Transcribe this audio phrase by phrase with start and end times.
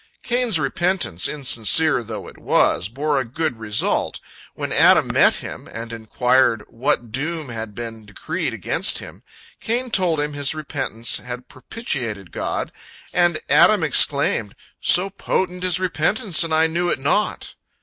[0.23, 4.19] Cain's repentance, insincere though it was, bore a good result.
[4.55, 9.21] When Adam met him, and inquired what doom had been decreed against him,
[9.59, 12.71] Cain told how his repentance had propitiated God,
[13.13, 17.53] and Adam exclaimed, "So potent is repentance, and I knew it not!"